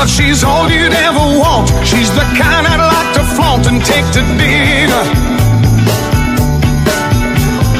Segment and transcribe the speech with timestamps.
[0.00, 1.68] Well, she's all you'd ever want.
[1.84, 5.04] She's the kind I'd like to flaunt and take to dinner.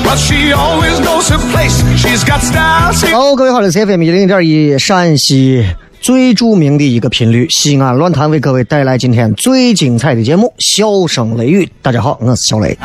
[0.05, 1.83] But she always knows her place.
[1.97, 2.93] She's got style.
[2.93, 5.65] She 好，各位好，这是 FM 一零点一陕西
[6.03, 11.65] 最著名的一个频率西安论坛，为各位带来今天最精彩的节目《笑声雷雨》。
[11.81, 12.77] 大家好，我是小雷。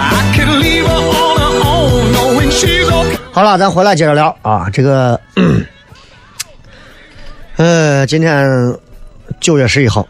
[3.34, 5.20] 好了，咱回来接着聊啊，这个，
[7.58, 8.74] 呃，今天
[9.46, 10.08] 九月十一号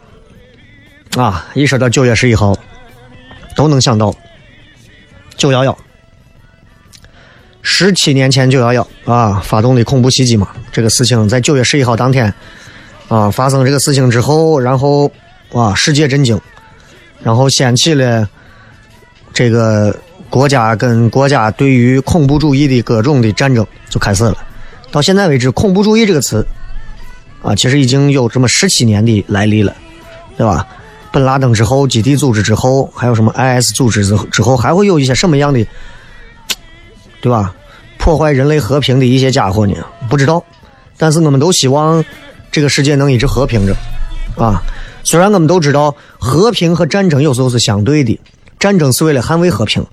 [1.14, 2.56] 啊，一说到九月十一号，
[3.54, 4.10] 都能想到
[5.36, 5.76] 九幺幺，
[7.60, 12.32] 十七年前九幺幺啊发动的恐怖袭击嘛，这个事情在九月十一号当天
[13.08, 15.12] 啊发生这个事情之后，然后
[15.52, 16.40] 啊世界震惊，
[17.22, 18.26] 然后掀起了
[19.34, 19.94] 这个
[20.30, 24.34] 国家跟国家对于恐怖主义的各种的战争就开始了。
[24.90, 26.42] 到现在为止，恐怖主义这个词
[27.46, 29.72] 啊，其实已经有这么十七年的来历了，
[30.36, 30.66] 对吧？
[31.12, 35.64] 本拉登之后，基地组织之后，还有什么 IS 组织之后之后，还会有一些什么样的，
[37.20, 37.54] 对吧？
[37.98, 39.74] 破坏人类和平的一些家伙呢？
[40.10, 40.42] 不知道，
[40.98, 42.04] 但是我们都希望
[42.50, 43.76] 这个世界能一直和平着
[44.36, 44.60] 啊。
[45.04, 48.18] 虽然我们都知道和平和战争有时候是相对的，
[48.58, 49.86] 战争是为了捍卫和平。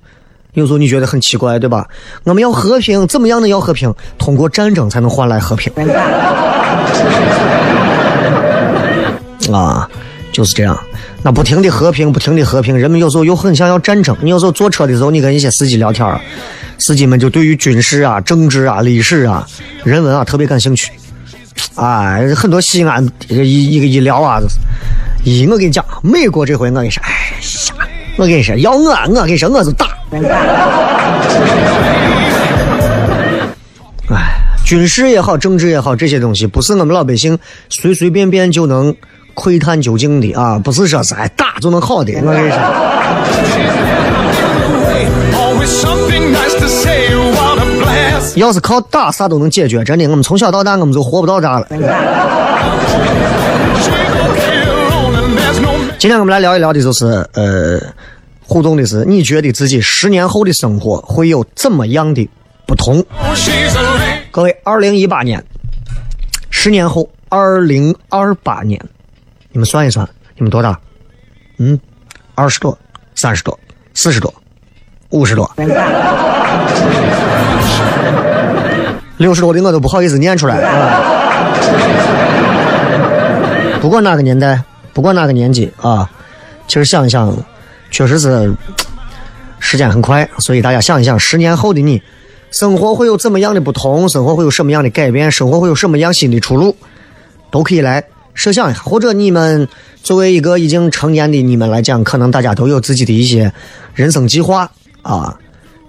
[0.53, 1.87] 有时候你觉得很奇怪，对吧？
[2.23, 3.93] 我们要和平，怎么样的要和平？
[4.17, 5.71] 通过战争才能换来和平。
[9.53, 9.87] 啊，
[10.31, 10.77] 就是这样。
[11.21, 14.15] 那不停的和平，不停的和平，人们有时候又很想要战争。
[14.21, 16.05] 你有时候坐车的时候，你跟一些司机聊天，
[16.79, 19.47] 司机们就对于军事啊、政治啊、历史啊、
[19.83, 20.91] 人文啊特别感兴趣。
[21.75, 24.39] 哎，很多西安这个一一个一聊啊，
[25.25, 27.17] 咦，我跟你讲，美国这回我跟你说，哎呀，
[28.17, 29.87] 我跟你说，要我我跟你说，我就打。
[34.63, 37.37] 哎，军事也好，政治也好，这些东西不是我们老百姓
[37.69, 38.95] 随随便便就能
[39.33, 42.13] 窥探究竟的啊，不是说是哎打就能好的。
[42.23, 42.57] 我跟你说.
[48.35, 51.67] 要是靠打啥都能解决，真的，我们从小到大我们就活不到这了。
[55.99, 57.79] 今天我们来聊一聊的就是呃，
[58.45, 62.27] 互动的是，你觉得自己十年后的生活会有怎么样的
[62.65, 63.05] 不同.
[64.33, 65.43] 各位，二零一八年，
[66.49, 68.83] 十年后，二零二八年，
[69.51, 70.79] 你们算一算，你们多大？
[71.59, 71.79] 嗯，
[72.33, 72.75] 二十多、
[73.13, 73.59] 三十多、
[73.93, 74.33] 四十多、
[75.09, 75.47] 五十多、
[79.17, 80.59] 六十多的我都不好意思念出来。
[80.63, 81.13] 啊
[83.79, 84.59] 不管哪个年代，
[84.93, 86.09] 不管哪个年纪啊，
[86.67, 87.31] 其实想一想，
[87.91, 88.51] 确实是
[89.59, 92.01] 时间很快，所以大家想一想，十年后的你，
[92.53, 94.07] 生活会有怎么样的不同？
[94.07, 95.31] 生活会有什么样的改变？
[95.31, 96.75] 生活会有什么样新的出路？
[97.49, 98.03] 都可以来
[98.35, 99.67] 设想一下，或者你们
[100.03, 103.51] 作为一个已经成年的你们来讲，可能大家都有自己的一些
[103.95, 104.69] 人生计划
[105.01, 105.35] 啊。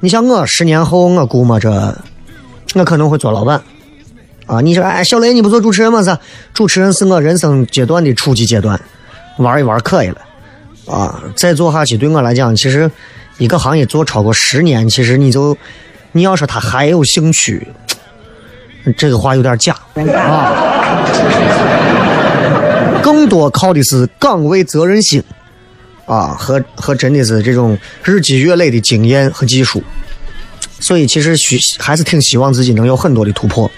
[0.00, 2.02] 你像我十年后，我估摸着
[2.74, 3.60] 我可能会做老板
[4.46, 4.62] 啊。
[4.62, 6.02] 你说，哎，小雷，你不做主持人吗？
[6.02, 6.16] 是，
[6.54, 8.80] 主持人是我人生阶段的初级阶段，
[9.36, 10.16] 玩一玩可以了
[10.86, 11.22] 啊。
[11.36, 12.90] 再做下去，对我来讲，其实
[13.36, 15.54] 一个行业做超过十年，其实你就
[16.16, 17.66] 你要说他还有兴趣，
[18.96, 19.76] 这个话有点假
[20.16, 21.02] 啊。
[23.02, 25.20] 更多靠的是岗位责任心
[26.06, 29.82] 啊，和和真的是这种日积月累的经验和技术。
[30.78, 33.68] 所以其实需还是挺希望自己能有很多的突破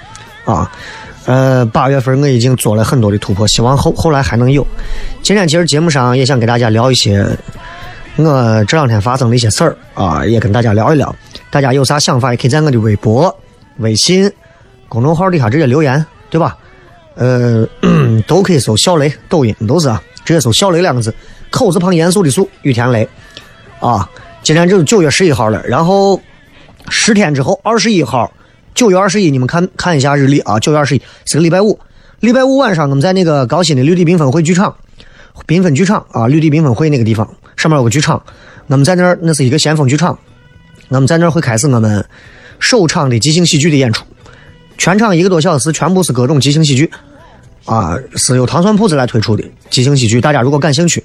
[0.45, 0.71] 啊。
[1.25, 4.67] 呃，八月份我已经做了很多的突破，希望后后来还能有。
[5.23, 7.27] 今天其实节目上也想给大家聊一些
[8.17, 11.15] 我这两天发生的一些事儿啊，也跟大家聊一聊。
[11.57, 13.35] 大家有啥想法也可以在我的微博、
[13.79, 14.31] 微信
[14.91, 16.55] 公众号底下直接留言，对吧？
[17.15, 17.67] 呃，
[18.29, 21.15] 都可以搜小雷，抖音都是啊，直接搜小雷两个字，
[21.49, 23.09] 口字旁严肃的肃，雨田雷
[23.81, 24.07] 啊。
[24.43, 26.21] 今天就是九月十一号了，然后
[26.91, 28.31] 十天之后二十一号。
[28.75, 30.61] 九月二十一，你们看看一下日历啊！
[30.61, 31.79] 九月二十一是个礼拜五，
[32.21, 34.77] 礼拜五晚上我们在那个高新的绿地缤纷汇剧场，
[35.47, 37.27] 缤纷剧场啊，绿地缤纷汇那个地方
[37.57, 38.23] 上面有个剧场，
[38.67, 40.19] 我们在那儿那是一个先锋剧场，
[40.89, 42.05] 我们在那会开始我们
[42.59, 44.05] 首场的即兴喜剧的演出，
[44.79, 46.91] 全场一个多小时，全部是各种即兴喜剧
[47.65, 50.21] 啊，是由糖蒜铺子来推出的即兴喜剧。
[50.21, 51.03] 大家如果感兴趣，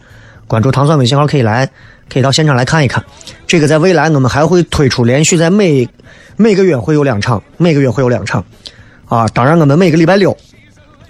[0.48, 1.70] 关注糖蒜微信号可以来，
[2.10, 3.04] 可以到现场来看一看。
[3.48, 5.88] 这个在未来我们还会推出，连续在每。
[6.38, 8.44] 每个月会有两场，每个月会有两场，
[9.06, 10.36] 啊，当然我们每个礼拜六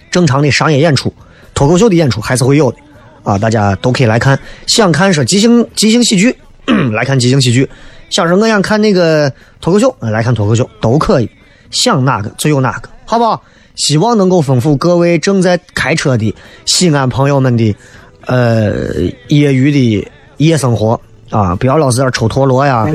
[0.09, 1.13] 正常的商业演出、
[1.53, 2.77] 脱口秀的演出还是会有的，
[3.23, 4.37] 啊，大家都可以来看。
[4.67, 6.35] 想看说即兴即兴喜剧，
[6.91, 7.63] 来看即兴喜剧；
[8.11, 11.29] 想说我想看那个脱口秀，来看脱口秀都可以。
[11.71, 13.41] 想哪个就有哪个，好不好？
[13.75, 16.35] 希望能够丰富各位正在开车的
[16.65, 17.73] 西安朋友们的
[18.25, 18.73] 呃
[19.29, 20.99] 业余的夜生活
[21.29, 22.85] 啊，不要老是在抽陀螺呀。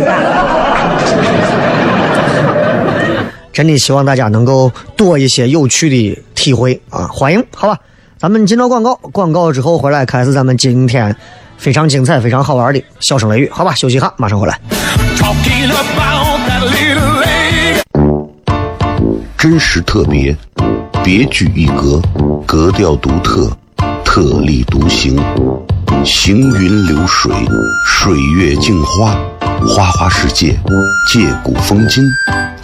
[3.55, 7.09] 真的希望大家能够多一些有趣的体会啊！
[7.11, 7.81] 欢迎，好吧，
[8.19, 11.17] 咱们进到广告，广告之后回来开始咱们今天
[11.59, 14.59] 非常精彩、非常好玩的笑声雷雨，好吧，休息一下，马上回来。
[19.37, 20.37] 真实特别，
[21.05, 22.01] 别具一格，
[22.47, 23.51] 格调独特，
[24.05, 25.23] 特立独行，
[26.05, 27.33] 行云流水，
[27.87, 29.17] 水月镜花，
[29.67, 30.59] 花花世界，
[31.13, 32.03] 借古风今。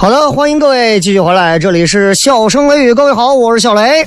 [0.00, 4.02] 好的，欢迎各位继续回来，这里是笑声雷雨，各位好，我是小雷。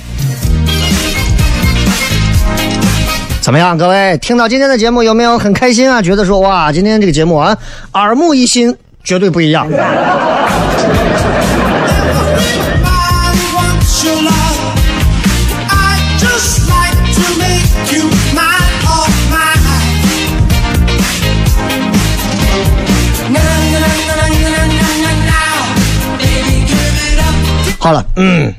[3.39, 6.01] 怎么样，各位听到今天的节目有没有很开心啊？
[6.01, 7.55] 觉得说哇，今天这个节目啊，
[7.93, 9.69] 耳目一新，绝对不一样。
[27.83, 28.53] 好了，嗯，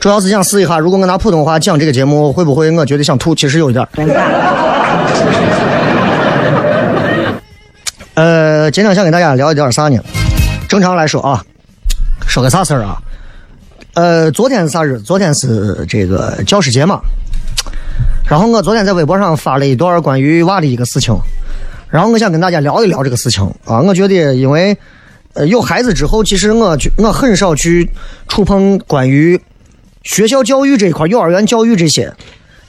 [0.00, 3.32] 主要是想试一下，如果我拿普通话讲这个节目，会不会我觉得想吐？
[3.32, 3.86] 其实有一点。
[8.14, 10.02] 呃，今天想跟大家聊一点啥呢？
[10.68, 11.40] 正常来说啊，
[12.26, 13.00] 说个啥事儿啊？
[13.94, 14.98] 呃，昨天是啥日？
[14.98, 17.00] 昨天是这个教师节嘛。
[18.28, 21.16] 然后我昨天在微博上发了一段关于娃的一个事情，
[21.88, 23.78] 然后我想跟大家聊一聊这个事情啊。
[23.82, 24.76] 我觉得因为。
[25.46, 27.88] 有孩子之后，其实我去我很少去
[28.26, 29.40] 触碰关于
[30.02, 32.12] 学校教育这一块、幼儿园教育这些，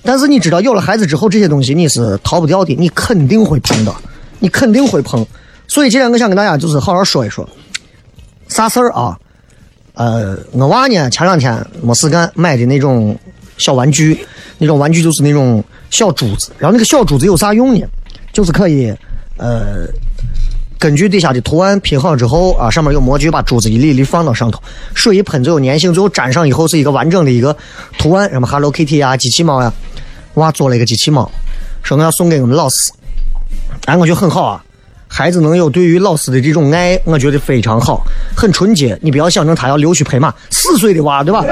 [0.03, 3.95] 但是你知道，有了孩子之后，这些东西你是逃不掉的，你肯定会碰到，
[4.39, 5.25] 你肯定会碰。
[5.67, 7.47] 所以今天我想跟大家就是好好说一说，
[8.47, 9.17] 啥事儿啊？
[9.93, 13.17] 呃，我娃呢前两天没事干，买的那种
[13.57, 14.17] 小玩具，
[14.57, 16.51] 那种玩具就是那种小珠子。
[16.57, 17.85] 然后那个小珠子有啥用呢？
[18.31, 18.93] 就是可以，
[19.37, 19.87] 呃，
[20.79, 24.61] 根据底下的图案拼好之后啊，上面有模具，把珠子一粒一粒放到上头，
[24.95, 27.53] 水一喷就有粘性，最后粘上以后是一个完整的一个
[27.97, 29.71] 图案，什么 Hello Kitty 啊、机器猫呀。
[30.35, 31.29] 娃做了一个机器猫，
[31.83, 32.93] 说我要送给我们老师，
[33.87, 34.63] 哎，我觉得很好啊。
[35.09, 38.01] 孩子能有对于老师的这种爱，我觉得非常好，
[38.37, 38.97] 很纯洁。
[39.01, 41.43] 你不要想成他要溜须拍马，四岁的娃对吧？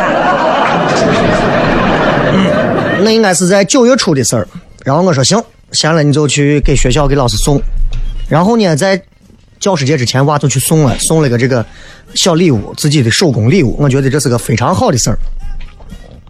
[2.31, 4.47] 嗯，那应该是在九月初的事儿。
[4.85, 5.43] 然后我说行，
[5.73, 7.59] 闲了你就去给学校给老师送。
[8.29, 9.01] 然后呢，在
[9.59, 11.65] 教师节之前，娃就去送了，送了个这个
[12.13, 13.75] 小礼物，自己的手工礼物。
[13.79, 15.17] 我觉得这是个非常好的事儿。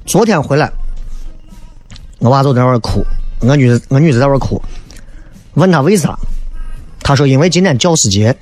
[0.05, 0.71] 昨天回来。
[2.19, 3.05] 我娃就在那儿哭，
[3.41, 4.59] 我女我女子在那儿哭，
[5.53, 6.17] 问他为啥？
[6.99, 8.35] 他说因为今天教师节，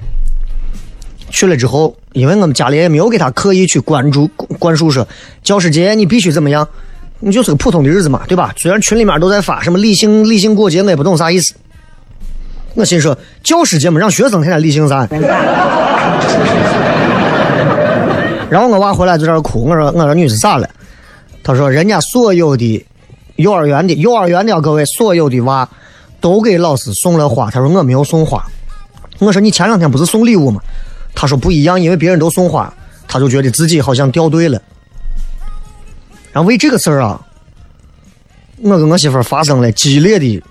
[1.30, 5.06] 去了之后，因为我们家里也没有给他刻意去关注灌输说
[5.44, 6.65] 教师节你必须怎么样，
[7.20, 8.54] 你就是个普通的日子嘛，对吧？
[8.56, 11.54] 虽然群里面都在发什么理性理性过节，我也不懂啥意思。
[12.75, 15.08] 我心说教师节嘛，让学生天天理性啥？
[18.50, 20.70] 然后我娃回来就在那哭，我说我说女子咋了？
[21.44, 22.86] 他说人家所有的。
[23.38, 25.67] 幼儿园的幼儿园的啊各位，所有的娃
[26.22, 27.51] 都给老师送了花。
[27.51, 28.41] 他说我没有送花。
[29.20, 30.62] 我说你前两天不是送礼物吗？
[31.13, 32.74] 他说不一样，因为别人都送花，
[33.10, 34.62] 他就觉得自己好像掉队了。
[36.32, 37.20] 然后为这个事儿啊，
[38.62, 40.41] 我跟我媳妇发生了激烈的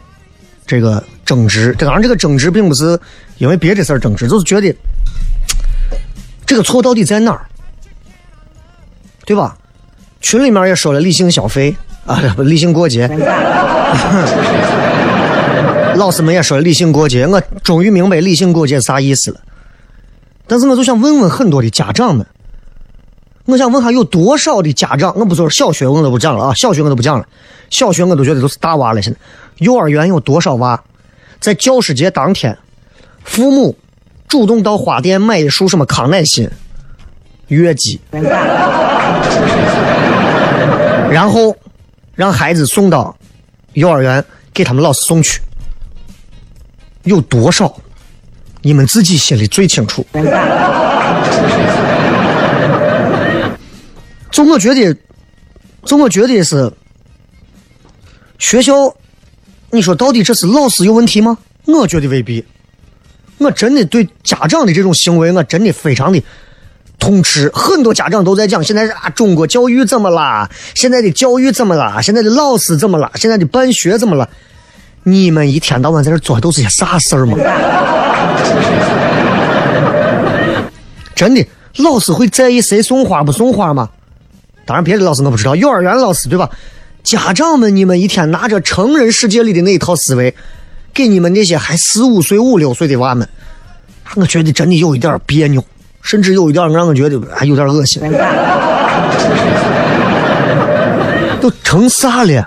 [0.66, 1.74] 这个争执。
[1.78, 2.98] 当然，这个争执并不是
[3.38, 4.74] 因为别的事儿争执，就是觉得
[6.46, 7.46] 这个错到底在哪儿，
[9.24, 9.56] 对吧？
[10.20, 11.76] 群里面也说了理性消费。
[12.06, 13.08] 啊，不理性过节，
[15.96, 19.40] 老师们也说理性过节，我终于明白理性过节啥意思了。
[20.46, 22.26] 但是我就想问问很多的家长们，
[23.46, 27.26] 我想问下有多少的家长，我不说小学我都不讲了啊，小学我都不讲了，
[27.70, 29.00] 小学我都觉得都是大娃了。
[29.00, 29.18] 现在
[29.60, 30.78] 幼儿园有多少娃，
[31.44, 32.56] 在教师节当天，
[33.22, 33.76] 父母
[34.26, 36.48] 主动到花店买一束什么康乃馨、
[37.48, 38.00] 月季，
[41.10, 41.54] 然后。
[42.16, 43.12] 让孩子送到
[43.72, 45.40] 幼儿园给他们老师送去，
[47.02, 47.76] 有多少？
[48.62, 50.06] 你们自己心里最清楚。
[54.30, 54.96] 就我觉得，
[55.86, 56.72] 就我觉得是
[58.38, 58.72] 学校，
[59.74, 61.36] 你说到底这是老师有问题吗？
[61.66, 62.44] 我觉得未必。
[63.38, 66.22] 我真的对家长的这种行为，我真的非常的。
[66.96, 70.48] 痛斥，很多家长都在讲，现在啊，中国教育怎么啦？
[70.74, 72.00] 现在的教育怎么啦？
[72.00, 73.10] 现在的老师怎么啦？
[73.16, 74.30] 现在的办学怎么了？
[75.02, 77.36] 你们一天到晚在这做的都是些啥事儿吗？
[81.14, 81.44] 真的，
[81.78, 83.90] 老师会在意谁送花不送花吗？
[84.64, 86.48] 当然，别的老师我不知道，幼儿园老师对吧？
[87.04, 90.34] 家长们，你们一天拿着成人世界里的那一套思维，
[90.92, 93.28] 给你们那些还四五岁、五六岁的娃们，
[94.16, 95.62] 我觉得真的有一点别扭。
[96.00, 98.02] 甚至有一点让我觉得还有点恶心，
[101.40, 102.46] 都成啥了？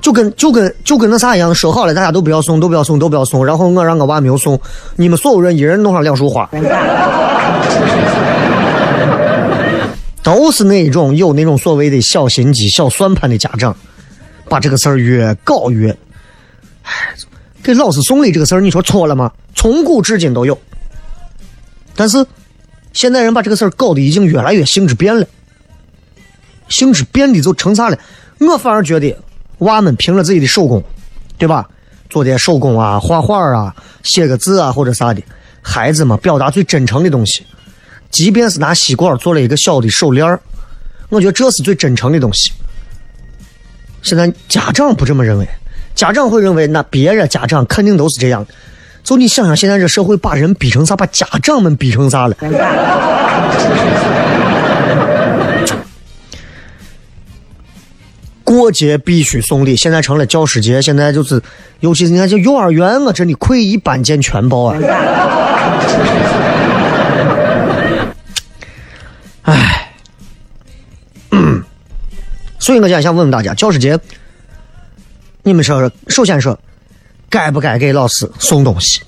[0.00, 3.46] 就跟就跟就跟那啥一样，说好了，大家都不要送，都不要送，都不要送。
[3.46, 4.60] 然后我让我娃没有送，
[4.96, 6.48] 你们所有人一人弄上两束花，
[10.24, 13.76] 都是那种有那种所谓的小心机、小算盘的家长，
[14.48, 15.90] 把这个事儿越搞越，
[16.82, 16.92] 哎，
[17.62, 19.30] 给老师送礼这个事儿，你说错了吗？
[19.54, 20.58] 从古至今都有，
[21.94, 22.26] 但是。
[22.94, 25.24] 现在人把这个事儿搞得已经越来越性质变了，
[26.68, 27.98] 性质变的就成啥了？
[28.40, 29.16] 我反而觉得
[29.58, 30.82] 娃们凭着自己的手工，
[31.36, 31.68] 对吧？
[32.10, 35.22] 做点手工啊，画画啊，写个字啊，或者啥的，
[35.62, 37.46] 孩子们表达最真诚的东西。
[38.10, 40.40] 即便是拿吸管做了一个小的手链儿，
[41.10, 42.50] 我觉得这是最真诚的东西。
[44.02, 45.48] 现在家长不这么认为，
[45.94, 48.46] 家长会认为那别人家长肯定都是这样。
[49.04, 50.94] 就你想想，现在这社会把人逼成啥？
[50.96, 52.36] 把家长们逼成啥了？
[58.44, 60.80] 过节必须送礼，现在成了教师节。
[60.80, 61.42] 现在就是，
[61.80, 64.78] 尤其是你看，就幼儿园，我真的愧一斑见全包啊！
[69.42, 69.77] 哎，
[72.68, 73.98] 所以我今天想问问大家，教师节，
[75.42, 76.60] 你们说，首先说。
[77.30, 79.00] 该不该给老师送东西？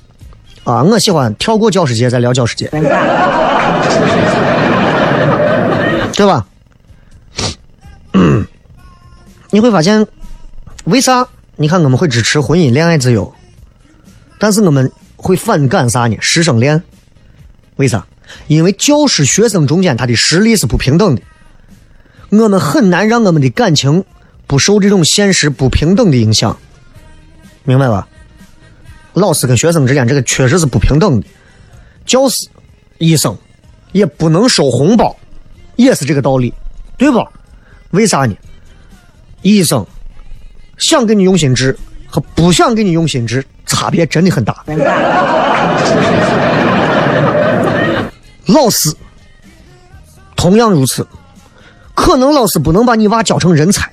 [0.64, 2.70] 啊，我喜欢跳过教师节再聊教师节，
[6.14, 6.46] 对吧？
[9.52, 10.06] 你会发现，
[10.84, 11.28] 为啥？
[11.56, 13.30] 你看我们会支持婚姻恋爱自由，
[14.38, 16.16] 但是我们会反感啥呢？
[16.22, 16.82] 师生恋。
[17.76, 18.06] 为啥？
[18.46, 21.20] 因为教师学生中间他的实力是不平等的，
[22.30, 24.04] 我们很难让我们的感情
[24.46, 26.56] 不受这种现实不平等的影响，
[27.64, 28.06] 明白吧？
[29.12, 31.26] 老师跟学生之间这个确实是不平等的，
[32.06, 32.48] 教师、
[32.98, 33.36] 医生
[33.92, 35.16] 也不能收红包，
[35.74, 36.54] 也是这个道理，
[36.96, 37.26] 对不？
[37.90, 38.34] 为啥呢？
[39.42, 39.84] 医生
[40.78, 44.64] 想给你用心治和不想给你用心治差别真的很大。
[48.46, 48.94] 老师
[50.36, 51.06] 同样如此，
[52.00, 53.86] 可能老师不能把你娃教成人才，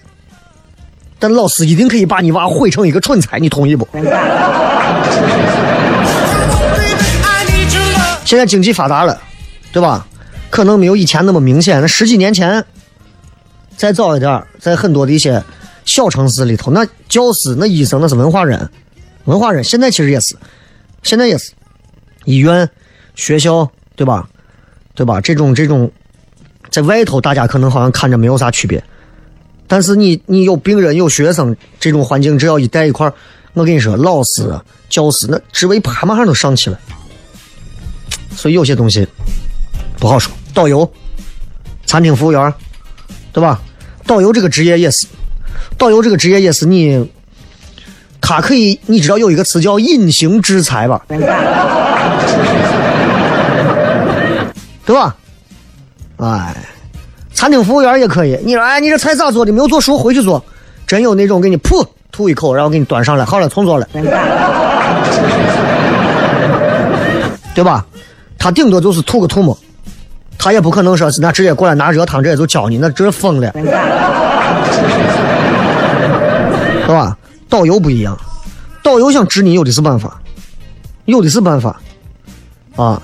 [1.20, 3.86] 但老师一定可以把你娃毁成一个蠢材，你同意不？
[8.24, 9.20] 现在经济发达了，
[9.74, 10.08] 对吧？
[10.50, 11.82] 可能没有以前那么明显。
[11.82, 12.64] 那十几年前，
[13.76, 15.44] 再早一点，在很多的一些
[15.84, 18.70] 小城市里头，那教师、那医生那是文化人，
[19.26, 19.62] 文化人。
[19.62, 20.34] 现在其实也是，
[21.04, 21.52] 现在也是，
[22.24, 22.70] 医院、
[23.16, 24.26] 学校，对吧？
[24.96, 25.20] 对吧？
[25.20, 25.92] 这种这种，
[26.70, 28.84] 在外头大家可能好像看着没有啥区别，
[29.68, 33.12] 但是你你有病人有学生这种环境，只要一在一块，
[33.54, 34.54] 我跟你说，老师、
[34.90, 36.80] 教师那职位啪马上都上去了。
[38.36, 39.08] 所以有些东西
[39.98, 40.32] 不好说。
[40.54, 40.92] 导游、
[41.86, 42.54] 餐厅服务员，
[43.32, 43.62] 对吧？
[44.06, 45.06] 导游这个职业也是，
[45.78, 47.12] 导游这个职业也是你，
[48.22, 51.06] 他可以，你知道有一个词叫隐形制裁吧？
[54.86, 55.16] 对吧？
[56.18, 56.56] 哎，
[57.34, 58.38] 餐厅服务员也可以。
[58.44, 59.52] 你说，哎，你这菜咋做的？
[59.52, 60.44] 没有做熟，回去做。
[60.86, 63.88] 真有那种给你噗吐一口，然后给你端上来，好了，重做了，
[67.54, 67.86] 对吧？
[68.40, 69.58] 他顶多就是吐个吐沫，
[70.38, 73.52] 他也不可能说是那直接过来拿热汤直接就浇你，那真是疯了，
[76.86, 77.18] 是吧？
[77.50, 78.18] 导游不一样，
[78.82, 80.22] 导游想治你有的是办法，
[81.06, 81.82] 有的是办法，
[82.76, 83.02] 啊，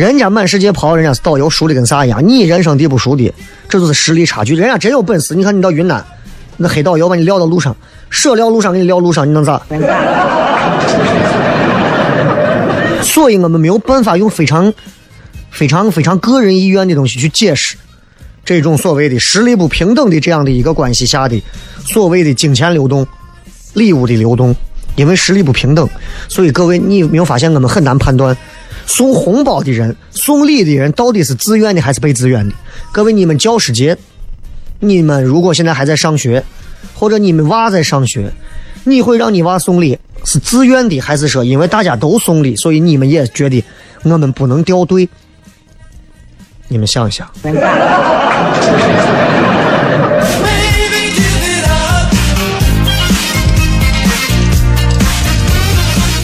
[0.00, 3.30] 人家满世界跑，人家是导游熟的跟啥一样，你人生地不熟的，
[3.68, 4.56] 这就是实力差距。
[4.56, 6.02] 人家真有本事，你看你到云南，
[6.56, 7.76] 那黑导游把你撂到路上，
[8.08, 9.60] 舍撂路上给你撂路上，你能咋？
[13.02, 14.72] 所以我们没有办法用非常、
[15.50, 17.76] 非常、非常个人意愿的东西去解释
[18.42, 21.38] 这种所谓的实力不平等的这样的一个关系下的
[21.84, 23.06] 所谓的金钱流动、
[23.74, 24.56] 礼物的流动。
[24.96, 25.88] 因为实力不平等，
[26.28, 28.36] 所以各位，你有没有发现我们很难判断
[28.90, 32.54] 送红包的人、送礼的人到底是自愿的还是被自愿的？
[32.90, 33.96] 各位，你们教师节，
[34.80, 36.42] 你们如果现在还在上学，
[36.92, 38.32] 或者你们娃在上学，
[38.82, 39.96] 你会让你娃送礼？
[40.24, 43.64] 是自愿的，还是说因为大家都送礼，所以你们也觉得
[44.02, 45.08] 我们不能掉队？
[46.66, 47.30] 你们想一想。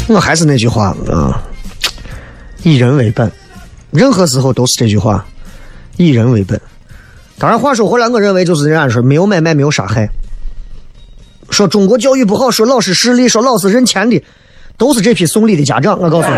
[0.09, 1.43] 我还是那句话啊，
[2.67, 3.31] 以人为本，
[3.93, 5.25] 任何时候都是这句话，
[5.97, 6.61] 以人为本。
[7.39, 10.09] 当然，话说回来，我认为就是人家说没有买卖，没有杀害。
[11.49, 14.21] 说中国教育不好，说老师势利，说老师认钱的，
[14.77, 15.97] 都是这批送礼的家长。
[16.01, 16.37] 我告诉你，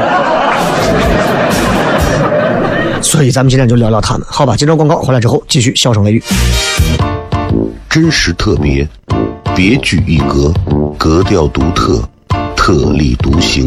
[3.00, 4.54] 所以咱们今天就聊聊他们，好吧？
[4.54, 6.22] 接着广告回来之后，继续笑声雷雨。
[7.88, 8.86] 真实特别，
[9.56, 10.52] 别具一格，
[10.98, 12.06] 格调独特，
[12.54, 13.66] 特立独行，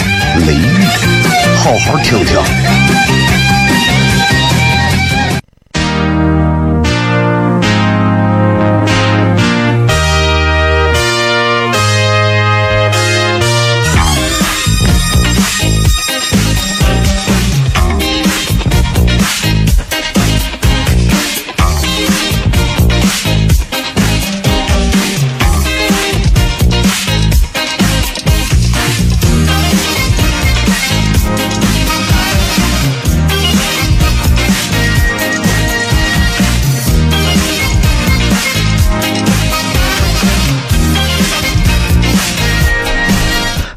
[0.39, 0.85] 雷雨，
[1.57, 3.20] 好好听听。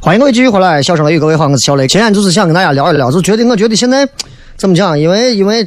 [0.05, 1.89] 欢迎各位继续回来，笑声雷雨，各位好，我是小雷。
[1.89, 4.07] 今天就是想跟大家聊一聊，就觉得我觉得现在
[4.55, 5.01] 怎么讲？
[5.01, 5.67] 因为因为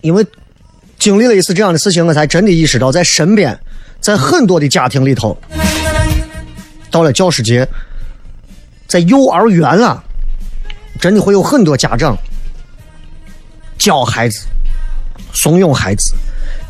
[0.00, 0.24] 因为
[0.96, 3.58] 经历了一次这样的事情，我才真的意识到，在身边，
[3.98, 5.36] 在很多的家庭里头，
[6.88, 7.66] 到了教师节，
[8.86, 10.00] 在幼儿园啊，
[11.00, 12.16] 真的会有很多家长
[13.76, 14.46] 教孩子、
[15.32, 16.14] 怂恿孩子、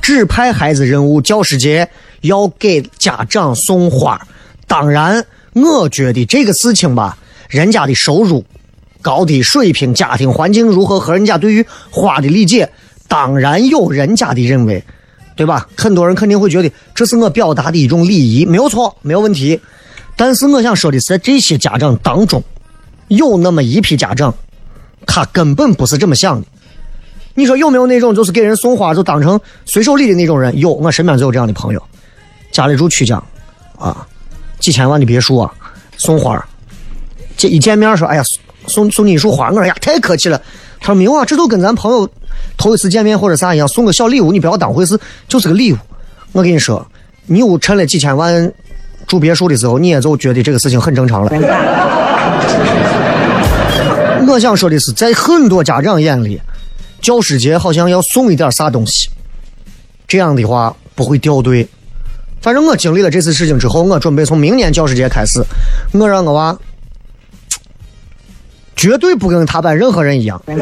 [0.01, 1.87] 指派孩子任务，教师节
[2.23, 4.19] 要给家长送花。
[4.67, 8.45] 当然，我觉得这个事情吧，人家的收入
[9.01, 12.71] 高低水平、家庭环境如何和人家对于花的理解，
[13.09, 14.83] 当然有人家的认为，
[15.37, 15.69] 对吧？
[15.77, 19.61] 很多人肯定会觉得这是我表达的一种礼仪，没有错，没有问题。
[20.17, 22.43] 但是我想说的是，在这些家长当中，
[23.09, 24.35] 有那么一批家长，
[25.07, 26.47] 他根本不是这么想的。
[27.35, 30.57] 你说有没有那种就是给人送花就当成随手礼的那种人？
[30.59, 31.83] 有，我身边就有这样的朋友，
[32.51, 33.23] 家里住曲江，
[33.79, 34.07] 啊，
[34.63, 35.53] 几千万的别墅啊，
[35.99, 36.43] 送花，
[37.37, 38.23] 这一见面说，哎呀，
[38.67, 40.41] 送送你一束花，我说呀，太客气了。
[40.81, 42.09] 他说没有啊，这都跟咱朋友
[42.57, 44.99] 头一次见面或者啥一样，送个小礼物，你不要当回事，
[45.29, 45.77] 就是个礼物。
[46.33, 46.87] 我跟你说，
[47.27, 48.53] 你有趁了几千万
[49.07, 51.31] 住别墅的时候，你也就觉得这个事情很正常了。
[54.29, 56.41] 我想说的是，在很多家长眼里，
[57.01, 59.09] 教师节好像要送一点啥东西，
[60.09, 61.69] 这样的话不会掉队。
[62.43, 65.43] 反正我经历了这次事情之后，我准备从明年教师节开始，
[65.93, 66.55] 我让我娃
[68.77, 70.43] 绝对不跟他班任何人一样。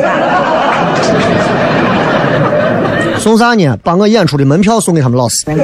[3.18, 3.76] 送啥呢？
[3.82, 5.44] 把我演出的门票送给他们老师。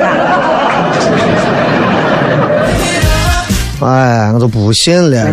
[3.81, 5.27] 哎，我就不信了。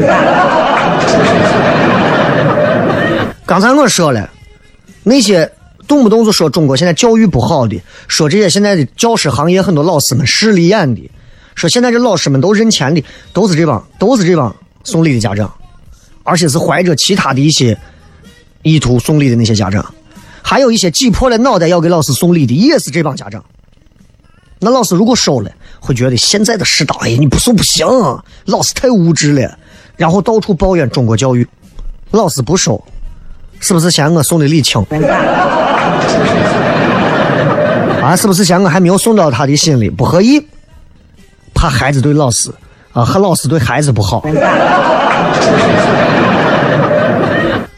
[3.45, 4.29] 刚才我说了，
[5.03, 5.49] 那些
[5.87, 11.09] 动不动就说中国现在教育不好的，说这些现在的教师行业很多老师们势利眼的，
[11.55, 15.53] 说现在这老师们都认钱的，都是这帮，都是这帮送礼的家长，
[16.23, 17.77] 而且是怀着其他的一些
[18.61, 19.93] 意图送礼的那些家长，
[20.41, 23.43] 还有一些挤破了脑袋要给老师送礼的，也是这帮家长。
[24.59, 27.85] 那老师如果收了，会觉得现在的世道，哎，你不送不行，
[28.45, 29.57] 老师太无知了，
[29.97, 31.45] 然后到处抱怨中国教育。
[32.11, 32.81] 老师不收，
[33.59, 34.85] 是不是嫌我送的礼轻？
[38.04, 40.45] 啊，是不是嫌我还没有送到他的心里，不合意？
[41.54, 42.52] 怕孩子对老师
[42.91, 44.23] 啊，和老师对孩子不好。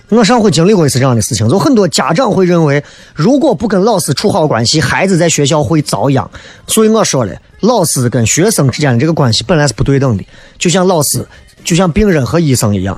[0.09, 2.81] 我上回经历过一次这样的事情，就很多家长会认为，
[3.13, 6.29] 如果不跟老师处好关系，孩子在学校会遭殃。
[6.67, 10.25] 所以我说了，老师跟学生之间的这个关系本来是不对等的，
[10.57, 11.27] 就像老师，
[11.65, 12.97] 就像病人和医生一样，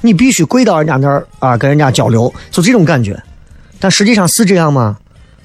[0.00, 3.20] 你必须跪到人家那儿啊，跟人家交流，就这种感觉。
[3.84, 4.96] 但实际上是这样吗？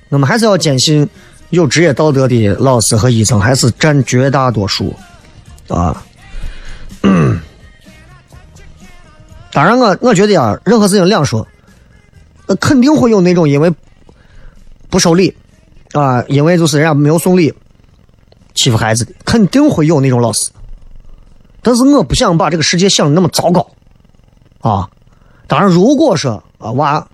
[0.07, 1.05] 我们还是要坚信，
[1.49, 4.95] 有职业道德的老师和医生还是占绝大多数，
[5.67, 6.01] 啊。
[9.51, 11.45] 当然，我我觉得啊，任何事情两说，
[12.47, 13.69] 那肯定会有那种因为
[14.89, 15.35] 不收礼
[15.91, 17.53] 啊，因为就是人家没有送礼
[18.55, 20.49] 欺负孩子的，肯定会有那种老师。
[21.61, 23.69] 但是我不想把这个世界想的那么糟糕
[24.61, 24.89] 啊。
[25.45, 27.05] 当然，如果说啊娃，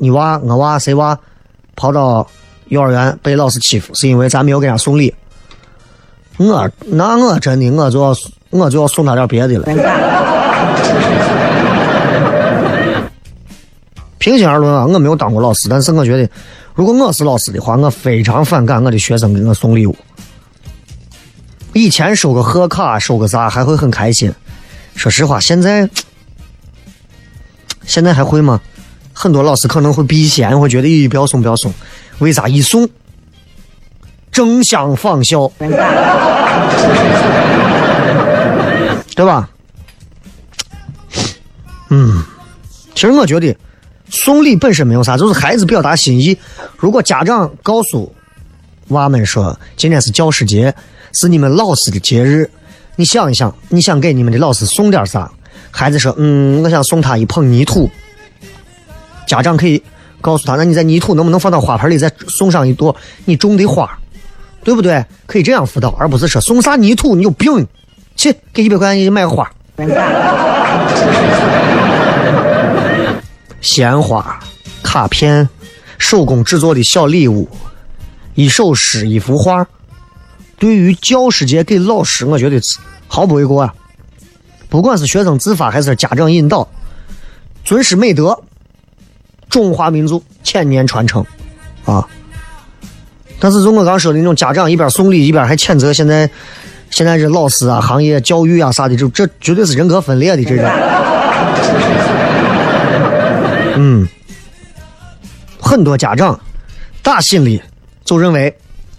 [0.00, 1.16] 你娃我娃谁娃
[1.76, 2.26] 跑到
[2.68, 5.14] 幼儿园被老师欺负，是因为咱没有给人家送礼，
[6.38, 8.16] 我那我真的我就要
[8.48, 9.66] 我就要送他点别的了。
[14.16, 16.28] 平心而论啊，我没有当过老师，但是我觉得，
[16.74, 19.94] 如果我是老师的话，我非常反感我的学生给我送礼物。
[21.74, 24.32] 以前收个贺卡，收个啥还会很开心。
[24.94, 25.88] 说实话，现在
[27.84, 28.60] 现在还会吗？
[29.22, 31.70] 很多老师可能会避嫌，会觉得咦，不要送，不要送。
[32.20, 32.88] 为啥一送，
[34.32, 35.52] 争相仿效，
[39.14, 39.50] 对吧？
[41.90, 42.22] 嗯，
[42.94, 43.54] 其实我觉得。
[44.08, 46.36] 送礼本身没有啥，就是孩子表达心意。
[46.78, 48.12] 如果家长告诉
[48.88, 50.74] 娃们说今天是教师节，
[51.12, 52.50] 是你们老师的节日，
[52.96, 55.30] 你想一想，你想给你们的老师送点啥？
[55.70, 57.90] 孩子说：“嗯，我想送他一捧泥土。”
[59.30, 59.80] 家长可以
[60.20, 63.88] 告诉他：“那你在泥土能不能放到花盆里，再送上一朵你种的花，
[64.64, 65.04] 对不对？
[65.24, 67.64] 可以这样辅导，而不是说送啥泥土你有病，
[68.16, 69.48] 去给一百块钱你买个花。”
[73.60, 74.40] 鲜花、
[74.82, 75.48] 卡片、
[75.96, 77.48] 手工制作的小礼物、
[78.34, 79.64] 一首诗、一幅画，
[80.58, 82.60] 对于教师节给老师，我觉得
[83.06, 83.72] 毫不为过啊。
[84.68, 86.66] 不管是学生自发还是家长引导，
[87.64, 88.42] 尊师美德，
[89.50, 91.22] 中华民族千年传承
[91.84, 92.06] 啊。
[93.38, 96.30] 但是，就我刚说的那种家长一边送礼一边还谴责现在
[96.90, 100.64] 现在这老师啊、行业教育啊啥的，这这绝对是人格分裂的这种。
[103.76, 104.06] 嗯，
[105.58, 106.38] 很多家长
[107.02, 107.62] 打心里
[108.04, 108.54] 就认为，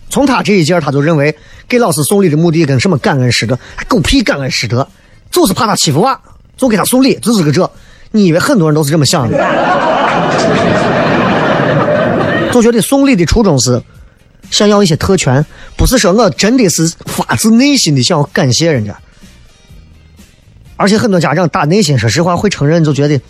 [0.09, 1.37] 从他这一届他就认为
[1.67, 4.87] 给老师送礼的目的跟什么感恩师德，狗屁感恩师德，
[5.29, 6.19] 就是怕他欺负娃，
[6.57, 7.69] 就给他送礼，就是个这。
[8.09, 9.37] 你以为很多人都是这么想的？
[12.51, 13.81] 就觉得送礼的初衷是
[14.49, 15.45] 想要一些特权，
[15.77, 18.95] 不是说我真的是发自内心的想要感谢人家。
[20.75, 23.21] 而且很多家长打内心，说实话会承认，就觉得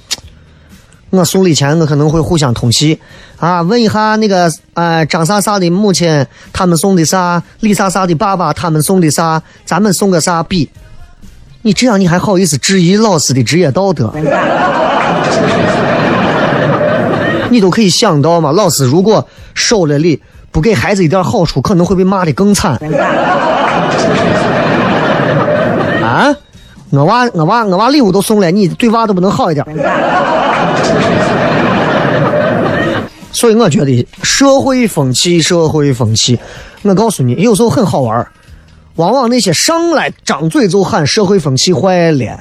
[1.09, 2.99] 我送礼前我可能会互相通气
[3.37, 10.69] 啊，问一下那个呃张啥啥的母亲他们送的啥，李啥啥的爸爸他们送的啥，咱们送个啥比？
[11.61, 14.11] 你这样你还好意思质疑老师的职业道德？
[17.51, 22.79] 你都可以想到嘛，老师如果收了礼不给孩子一点好处，可能会被骂的更惨。
[26.01, 26.33] 啊，
[26.89, 29.65] 我娃我娃我娃礼物都送了，你对娃都不能好一点？
[33.33, 36.39] 所以我觉得社会风气，社会风气，
[36.83, 38.27] 我告诉你，有时候很好玩
[38.95, 42.37] 往往那些上来张嘴就喊社会风气坏了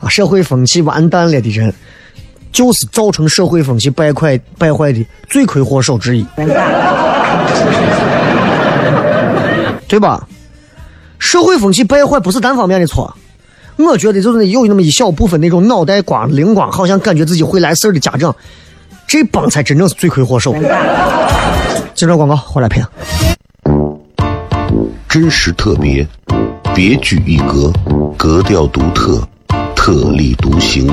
[0.00, 1.74] 啊，社会风气完蛋了的人。
[2.52, 6.26] 就是造成社会风气败坏败坏的罪魁祸首之一，
[9.88, 10.26] 对吧？
[11.18, 13.16] 社会风气败坏不是单方面的错，
[13.76, 18.34] 我觉得就是有那么一小部分那种脑袋瓜灵光，好像感觉自己会来事儿的家长，
[19.06, 20.52] 这帮才真正是罪魁祸首。
[21.94, 22.84] 接着广告，回来片。
[25.08, 26.06] 真实特别，
[26.74, 27.72] 别具一格，
[28.16, 29.22] 格调独特，
[29.76, 30.92] 特立独行。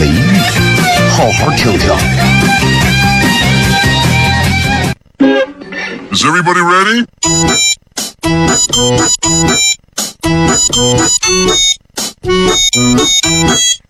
[0.00, 0.38] 雷雨，
[1.16, 1.88] 好好听听。
[6.12, 7.06] Is everybody ready?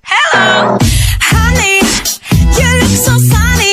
[0.07, 0.79] Hello,
[1.21, 1.81] honey,
[2.57, 3.68] you look so sunny.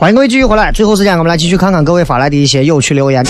[0.00, 3.22] 欢迎各位继续回来，最后时间我们来继续看看各位发来的一些有趣留言。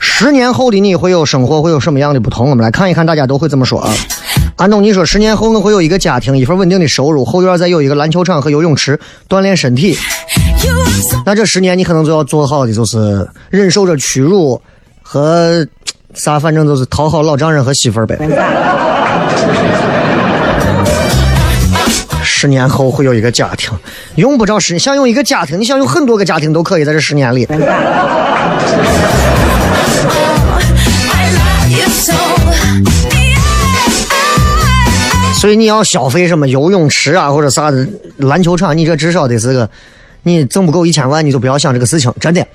[0.00, 2.50] 十年后的你会有生活会有什么样的不同？
[2.50, 3.94] 我们来看一看大家都会怎么说啊。
[4.56, 9.96] 安东尼说，十年后我会有一个家庭，一份稳定的收入，后院再有一个篮球场和游泳池锻炼身体。
[11.24, 14.60] 那这十年你可能就要做好的就是忍受着屈辱
[15.04, 15.64] 和
[16.14, 18.18] 啥，反正就是讨好老丈人和媳妇儿呗。
[22.44, 23.70] 十年后会有一个家庭，
[24.16, 27.48] 用不着十，想用一个家庭，你想用很多个家庭都可以在这十年里。
[35.32, 39.70] 所以你要消费什么游泳池啊，或者啥的篮球场，你这至少得是个，
[40.24, 42.46] 你挣不够一千万，你就不要想这个事情，真的。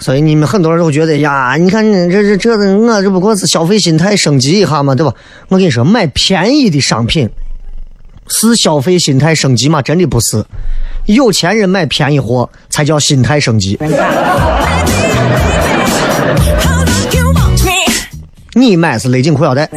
[0.00, 5.14] 所以你们很多人都觉得呀，你看这这这我这不过是消费心态升级一下嘛，对吧？
[5.48, 7.26] 我跟你说，买便宜的商品
[8.28, 9.82] 是消费心态升级吗？
[9.82, 10.44] 真的不是，
[11.06, 13.78] 有钱人买便宜货才叫心态升级。
[18.54, 19.68] 你买是勒紧裤腰带。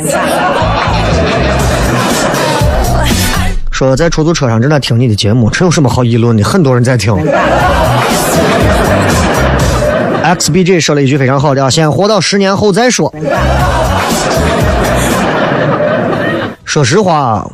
[3.71, 6.43] 说在出租车上正在听你的节目，这有什么好议论的？
[6.43, 7.13] 很多人在听。
[10.23, 13.13] XBJ 说了一句非常好的啊，先活到十年后再说。
[16.65, 17.49] 说实话，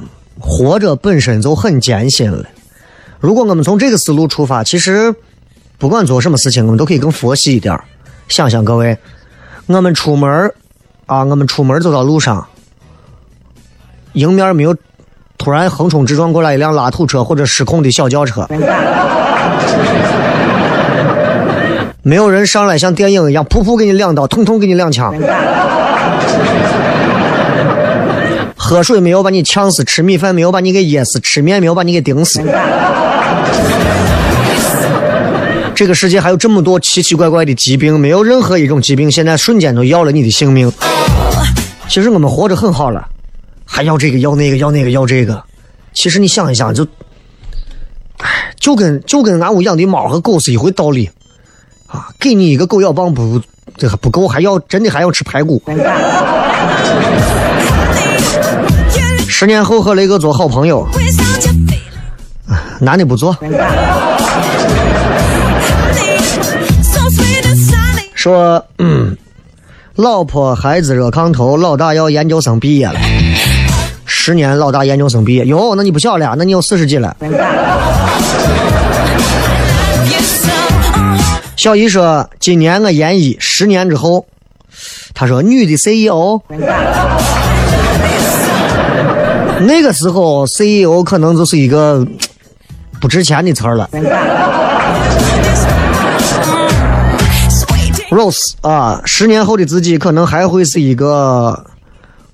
[0.45, 2.43] 活着本身就很艰辛了。
[3.19, 5.15] 如果我们从这个思路出发，其实
[5.77, 7.79] 不管做什么事情，我们都可以更佛系一点。
[8.27, 8.97] 想想各位，
[9.67, 10.51] 我们出门
[11.05, 12.45] 啊，我们出门走到路上，
[14.11, 14.75] 迎面没有
[15.37, 18.45] 突然横冲直撞过来一辆拉土车或者失控的小轿车，
[22.01, 25.15] 没有人上来像电影一样噗噗给你两刀，痛痛给你两枪。
[28.63, 32.41] 喝水没有把你呛死，吃米饭没有把你给噎死，吃面没有把你给顶死。
[35.75, 40.71] 这个世界还有这么多奇奇怪怪的疾病，没有任何一种疾病现在瞬间就要了你的性命。
[41.89, 43.05] 其实我们活着很好了，
[43.65, 45.43] 还要这个要那个要那个要这个。
[45.91, 46.87] 其实你想一想，就，
[48.19, 51.09] 唉，就跟就跟俺屋养的猫和狗是一回道理
[51.87, 52.07] 啊！
[52.17, 53.41] 给你一个狗咬棒不
[53.75, 55.61] 这还不够，还要真的还要吃排骨。
[59.35, 60.87] 十年后和雷哥做好朋友，
[62.79, 63.35] 男的不做。
[68.13, 69.17] 说，嗯，
[69.95, 72.93] 老婆孩子热炕头，老大要研究生毕业了。
[74.05, 77.17] 十年老大研究生毕业，哟，那你不小了，那你有四十几了。
[81.57, 84.27] 小姨说，今年我研一，十年之后，
[85.15, 86.39] 他说女的 CEO，
[89.65, 92.05] 那个时候 CEO 可能就是一个
[92.99, 93.89] 不值钱的词儿了。
[98.09, 101.65] Rose 啊，十年后的自己可能还会是一个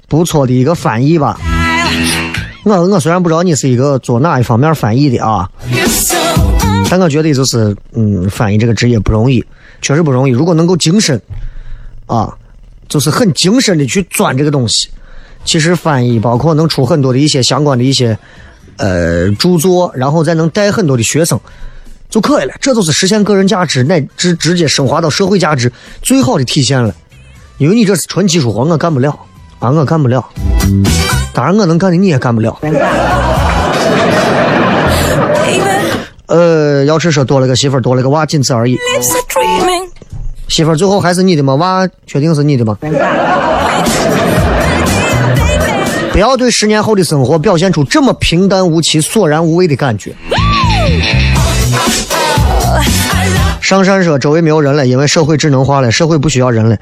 [0.08, 1.40] 不错的一个翻译吧。
[2.64, 5.50] 我我虽然不知道你是一个做哪一方面翻译的啊，
[6.90, 9.44] 但我觉得就是嗯，翻译这个职业不容易，
[9.82, 10.32] 确实不容易。
[10.32, 11.20] 如果能够精深
[12.06, 12.36] 啊，
[12.90, 14.90] 就是很精深的去钻这个东西，
[15.50, 18.16] 其实翻译包括能出很多的一些相关的一些
[18.78, 21.40] 呃著作，然后再能带很多的学生
[22.08, 22.54] 就可以了。
[22.62, 26.94] 这就是实现个人价值乃至直接升华到社会价值最好的体现了。
[27.58, 29.10] 因为你这是纯技术活，我干不了
[29.58, 30.24] 啊，我干不了。
[31.34, 32.56] 当然我能干的你也干不了。
[36.28, 38.78] 呃，要是说多了个媳妇儿，多了个娃，仅此而已。
[40.48, 41.56] 媳妇儿最后还是你的吗？
[41.56, 42.78] 娃确定是你的吗？
[46.12, 50.14] 不要对十年后的生活表现出这么平淡无奇、索然无味的感觉。
[53.62, 56.76] 上山说周围没有人了，因为社会智能化了，社会不需要人了。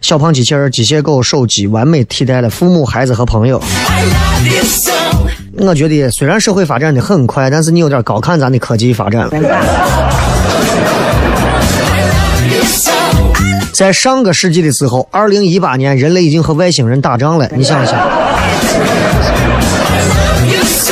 [0.00, 3.60] 小胖机器人、机械狗、手机完美替代了父母、孩子和朋友。
[4.64, 4.92] So.
[5.56, 9.30] 我觉得虽然社会发展的很快，但是你有点高看咱的科技发展了。
[13.72, 17.48] 在上个世纪的时候，二零一八年，人类已经和外星人打仗了。
[17.56, 17.98] 你想一想，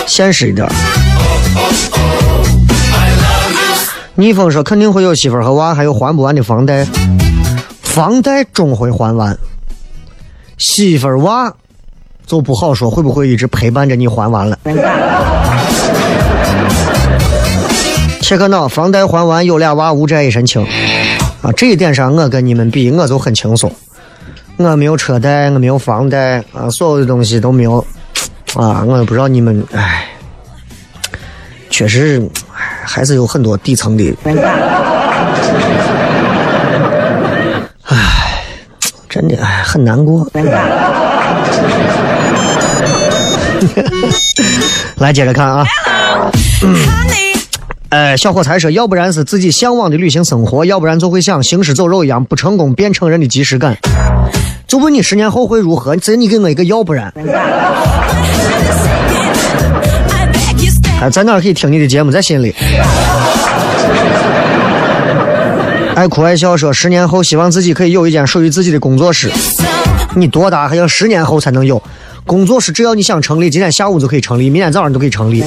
[0.07, 0.67] 现实一点。
[4.15, 6.87] 逆风说肯定会有媳妇儿和娃，还有还不完的房贷，
[7.83, 9.37] 房贷终会还完，
[10.59, 11.53] 媳妇儿娃
[12.27, 14.59] 就不好说会不会一直陪伴着你还完了。
[18.21, 20.63] 切克闹，房贷还完，有俩娃，无债一身轻。
[21.43, 23.71] 啊，这一点上我跟你们比，我就很轻松。
[24.59, 27.85] 我没有车贷，我没有房贷啊，所有的东西都没有
[28.55, 28.85] 啊。
[28.87, 30.09] 我也不知道你们，唉，
[31.71, 32.23] 确实，
[32.85, 34.15] 还是有很多底层的，
[37.85, 37.97] 唉，
[39.09, 40.27] 真的唉很难过。
[44.97, 45.67] 来，接着看啊。
[46.63, 46.77] 嗯
[47.91, 53.77] 呃，小伙才说，要不然是自己向往的旅行生活，要不然就会像行尸走肉一样，不成功变成人的即视感。
[54.73, 55.95] 就问你十年后会如何？
[55.97, 57.13] 只你给我一个要不然。
[60.99, 62.11] 哎，在哪儿可以听你的节目？
[62.11, 62.55] 在心里。
[65.95, 69.31] 爱哭爱笑说，十年后希望自己可以有一间属于自己的工作室。
[70.17, 71.83] 你多大还要十年后才能有？
[72.25, 75.45] 工作室只要你想成立，今天下午就可以成立，明天早上都可以成立。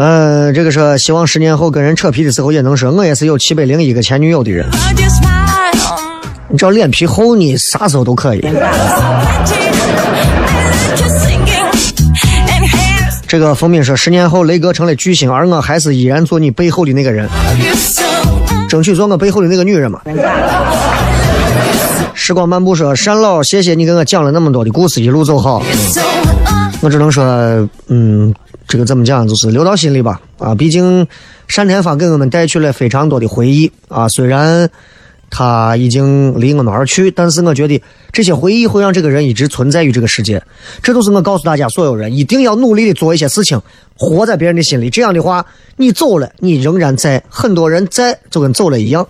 [0.00, 4.66] 呃，这个说希望十年后跟人扯皮的时候也能说，我也是有七百零一个前女友的人。
[6.48, 8.40] 你只要脸皮厚，你啥时候都可以。
[13.28, 17.28] 这个封面说，十年后雷哥成了巨星，而我还是依然做你背后的那个人，
[18.70, 20.00] 争取做我背后的那个女人嘛。
[22.14, 25.62] 时光漫步说，单老，谢谢你给我讲了那么多的故事，一路走好。
[26.80, 27.22] 我只能说，
[27.88, 28.34] 嗯，
[28.70, 30.20] 这个怎么讲，就是留到心里吧。
[30.38, 31.04] 啊，毕竟
[31.52, 34.70] 单田芳给我们带去了非常多的回忆啊，虽然
[35.28, 40.40] 他已经离我们而去，但是我觉得这些回忆会让这个人一直存在于这个世界。
[40.84, 43.60] 这都是我告诉大家，所有人一定要努力的做一些事情，
[43.96, 44.88] 活在别人的心里。
[44.88, 45.44] 这样的话，
[45.76, 49.04] 你走了，你仍然在，很多人在，就跟走了一样。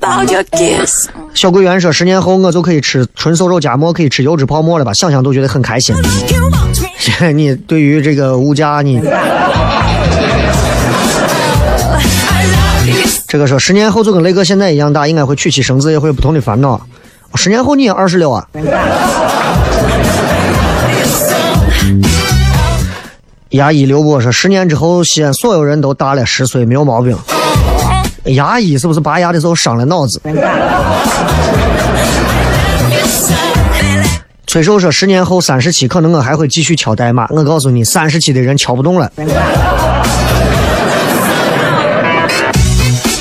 [0.00, 1.08] About your kiss.
[1.34, 4.92] 小桂圆说，十年后我就可以吃纯瘦肉夹馍，可以吃油脂泡馍了吧？
[4.92, 5.94] 想想都觉得很开心。
[5.94, 7.32] Like you want me.
[7.32, 9.00] 你对于这个物价，你
[13.28, 16.80] 这个说十年后就跟雷哥现在一样大，应该会娶妻生子，也会有不同的烦恼。
[17.36, 18.46] 十年后你也二十六啊？
[23.50, 27.16] 牙医刘波说，十年之后西安所有人都大了十岁，没有毛病。
[28.24, 30.20] 牙医是不是拔牙的时候伤了脑子？
[34.46, 37.26] 崔寿说，十年后三十七，可能我还会继续敲代码。
[37.30, 39.10] 我告诉你，三十七的人敲不动了。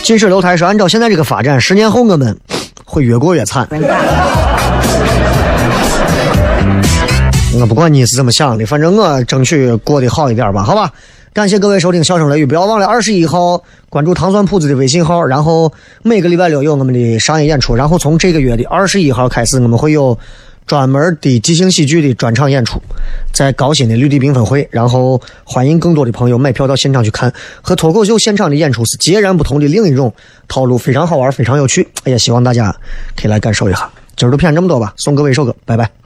[0.03, 2.35] 近水楼台说，按照现在这个发展，十年后我们
[2.83, 3.67] 会越过越惨。
[7.59, 10.91] 我不管你是怎么想的，反正我争取过得好一点吧，好吧。
[11.31, 15.73] 感谢各位收听《笑声雷雨》，不要忘了二十一号关注糖蒜铺子的微信号，然后
[16.03, 20.17] 每个礼拜六有我们的商业演出，然后从这个月的二十一号开始，我们会有
[20.67, 22.79] 专门的即兴喜剧的专场演出，
[23.33, 27.33] 在高新的绿地缤纷会，然后欢迎更多的朋友买票到现场去看，
[27.63, 30.13] 和脱口秀现场的演出是截然不同的另一种
[30.47, 32.71] 套路，非常好玩，非常有趣，也希望大家
[33.15, 33.89] 可以来感受一下。
[34.15, 35.98] 今儿就骗这么多吧，送各位一首歌，拜拜。